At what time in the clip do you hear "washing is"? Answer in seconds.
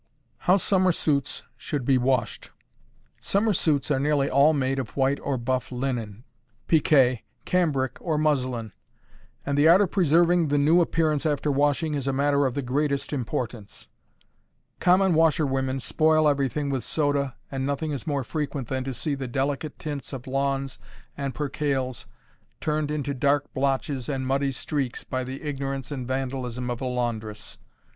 11.51-12.07